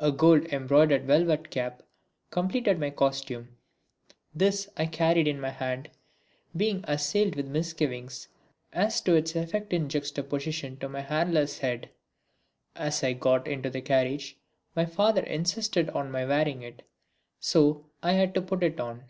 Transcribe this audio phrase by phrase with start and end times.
[0.00, 1.84] A gold embroidered velvet cap
[2.32, 3.58] completed my costume.
[4.34, 5.88] This I carried in my hand,
[6.56, 8.26] being assailed with misgivings
[8.72, 11.90] as to its effect in juxtaposition to my hairless head.
[12.74, 14.36] As I got into the carriage
[14.74, 16.82] my father insisted on my wearing it,
[17.38, 19.04] so I had to put it on.